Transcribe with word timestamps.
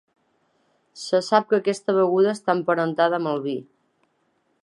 Se 1.01 1.19
sap 1.27 1.45
que 1.51 1.59
aquesta 1.59 1.95
beguda 1.99 2.33
està 2.39 2.57
emparentada 2.59 3.19
amb 3.21 3.33
el 3.35 3.45
vi. 3.47 3.57